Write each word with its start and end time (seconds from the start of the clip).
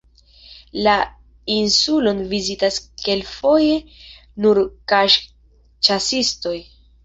La 0.87 0.95
insulon 1.55 2.23
vizitas 2.33 2.81
kelkfoje 3.05 3.77
nur 4.47 4.65
kaŝ-ĉasistoj. 4.95 6.59